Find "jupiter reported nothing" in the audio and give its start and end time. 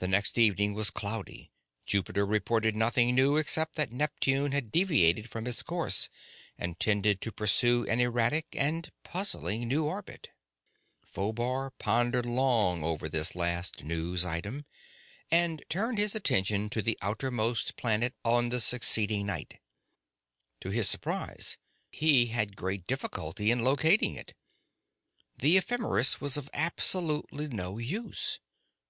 1.86-3.14